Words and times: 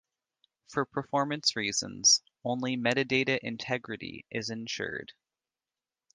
For 0.69 0.85
performance 0.87 1.55
reasons, 1.55 2.23
only 2.43 2.75
metadata 2.75 3.37
integrity 3.37 4.25
is 4.31 4.49
ensured. 4.49 5.13